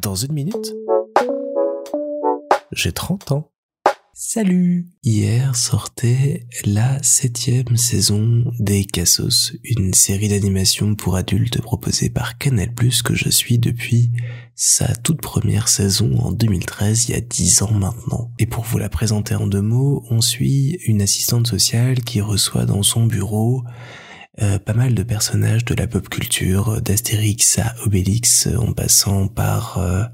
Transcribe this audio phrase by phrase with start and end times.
[0.00, 0.74] Dans une minute,
[2.72, 3.50] j'ai 30 ans.
[4.12, 12.38] Salut Hier sortait la septième saison des Cassos, une série d'animation pour adultes proposée par
[12.38, 14.10] Canal+, que je suis depuis
[14.54, 18.32] sa toute première saison en 2013, il y a 10 ans maintenant.
[18.38, 22.66] Et pour vous la présenter en deux mots, on suit une assistante sociale qui reçoit
[22.66, 23.62] dans son bureau
[24.40, 29.78] euh, pas mal de personnages de la pop culture, d'Astérix à Obélix, en passant par...
[29.78, 30.04] Euh,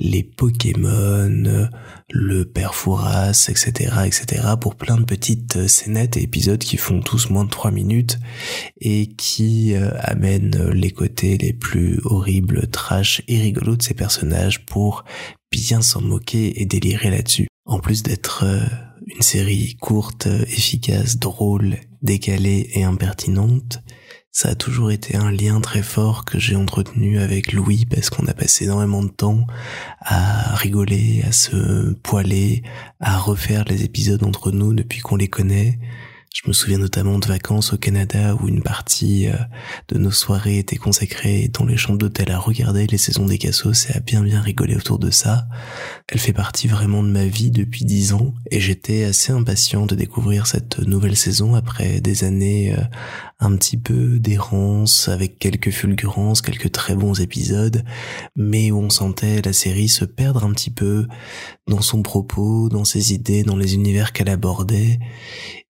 [0.00, 1.68] les Pokémon,
[2.10, 7.30] le Père Fouras, etc., etc., pour plein de petites scénettes et épisodes qui font tous
[7.30, 8.18] moins de 3 minutes
[8.80, 14.64] et qui euh, amènent les côtés les plus horribles, trash et rigolos de ces personnages
[14.66, 15.04] pour
[15.50, 17.48] bien s'en moquer et délirer là-dessus.
[17.66, 18.60] En plus d'être euh,
[19.08, 23.82] une série courte, efficace, drôle, décalée et impertinente,
[24.30, 28.26] ça a toujours été un lien très fort que j'ai entretenu avec Louis parce qu'on
[28.26, 29.46] a passé énormément de temps
[30.00, 32.62] à rigoler, à se poiler,
[33.00, 35.78] à refaire les épisodes entre nous depuis qu'on les connaît.
[36.40, 39.34] Je me souviens notamment de vacances au Canada où une partie euh,
[39.88, 43.90] de nos soirées était consacrée dans les chambres d'hôtel à regarder les saisons des Cassos
[43.90, 45.48] et à bien bien rigoler autour de ça.
[46.06, 49.96] Elle fait partie vraiment de ma vie depuis dix ans et j'étais assez impatient de
[49.96, 52.84] découvrir cette nouvelle saison après des années euh,
[53.40, 57.84] un petit peu d'errance avec quelques fulgurances, quelques très bons épisodes,
[58.36, 61.08] mais où on sentait la série se perdre un petit peu
[61.66, 65.00] dans son propos, dans ses idées, dans les univers qu'elle abordait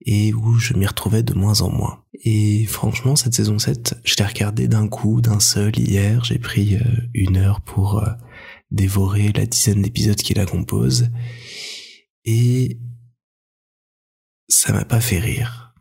[0.06, 2.04] et où je m'y retrouvais de moins en moins.
[2.24, 5.78] Et franchement, cette saison 7, je l'ai regardée d'un coup, d'un seul.
[5.78, 6.82] Hier, j'ai pris euh,
[7.14, 8.10] une heure pour euh,
[8.70, 11.10] dévorer la dizaine d'épisodes qui la composent.
[12.24, 12.78] Et
[14.48, 15.74] ça m'a pas fait rire.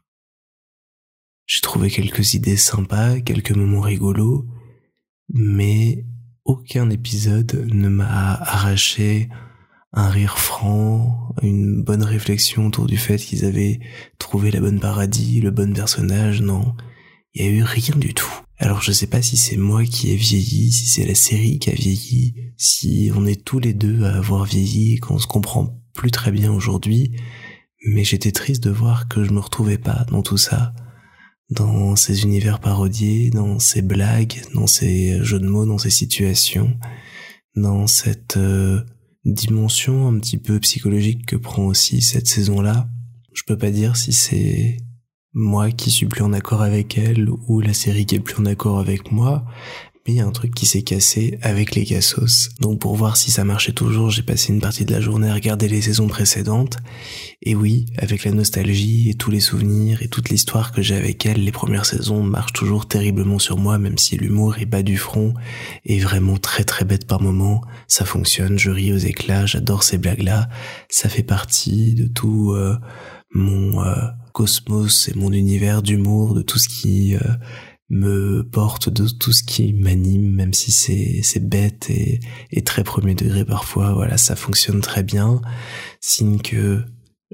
[1.45, 4.45] J'ai trouvé quelques idées sympas, quelques moments rigolos,
[5.33, 6.05] mais
[6.43, 9.29] aucun épisode ne m'a arraché
[9.93, 13.79] un rire franc, une bonne réflexion autour du fait qu'ils avaient
[14.27, 16.75] trouvé la bonne paradis, le bon personnage, non.
[17.33, 18.29] Il y a eu rien du tout.
[18.57, 21.69] Alors je sais pas si c'est moi qui ai vieilli, si c'est la série qui
[21.69, 25.81] a vieilli, si on est tous les deux à avoir vieilli et qu'on se comprend
[25.93, 27.15] plus très bien aujourd'hui,
[27.85, 30.73] mais j'étais triste de voir que je me retrouvais pas dans tout ça
[31.49, 36.77] dans ces univers parodiés, dans ces blagues, dans ces jeux de mots, dans ces situations,
[37.55, 38.81] dans cette euh,
[39.23, 42.89] dimension un petit peu psychologique que prend aussi cette saison-là.
[43.37, 44.77] Je peux pas dire si c'est
[45.31, 48.47] moi qui suis plus en accord avec elle ou la série qui est plus en
[48.47, 49.45] accord avec moi,
[50.13, 52.49] il y a un truc qui s'est cassé avec les Cassos.
[52.61, 55.33] Donc pour voir si ça marchait toujours, j'ai passé une partie de la journée à
[55.33, 56.77] regarder les saisons précédentes.
[57.41, 61.25] Et oui, avec la nostalgie et tous les souvenirs et toute l'histoire que j'ai avec
[61.25, 64.97] elle, les premières saisons marchent toujours terriblement sur moi, même si l'humour est bas du
[64.97, 65.33] front
[65.85, 67.61] et vraiment très très bête par moments.
[67.87, 70.49] Ça fonctionne, je ris aux éclats, j'adore ces blagues-là.
[70.89, 72.77] Ça fait partie de tout euh,
[73.31, 73.93] mon euh,
[74.33, 77.19] cosmos et mon univers d'humour, de tout ce qui euh,
[77.89, 82.19] me porte de tout ce qui m'anime, même si c'est c'est bête et,
[82.51, 83.93] et très premier degré parfois.
[83.93, 85.41] Voilà, ça fonctionne très bien.
[86.01, 86.83] Signe que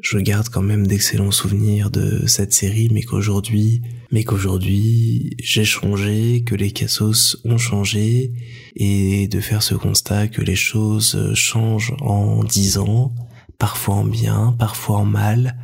[0.02, 3.82] je garde quand même d'excellents souvenirs de cette série, mais qu'aujourd'hui,
[4.12, 8.34] mais qu'aujourd'hui, j'ai changé, que les cassos ont changé,
[8.76, 13.14] et de faire ce constat que les choses changent en dix ans,
[13.60, 15.58] parfois en bien, parfois en mal.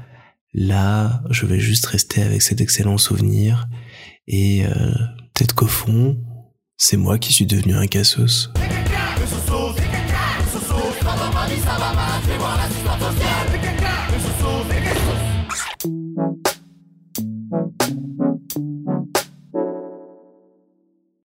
[0.54, 3.68] Là, je vais juste rester avec cet excellent souvenir
[4.30, 4.94] et euh,
[5.34, 6.16] peut-être qu'au fond,
[6.78, 8.52] c'est moi qui suis devenu un cassos.